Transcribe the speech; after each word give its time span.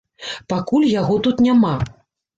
Пакуль 0.53 0.87
яго 1.01 1.19
тут 1.29 1.45
няма. 1.49 1.75